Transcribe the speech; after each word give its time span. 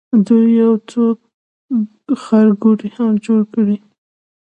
دوی 0.25 0.45
یو 0.61 0.73
څو 0.89 1.03
ښارګوټي 2.23 2.89
هم 2.95 3.11
جوړ 3.25 3.41
کړي. 3.53 3.77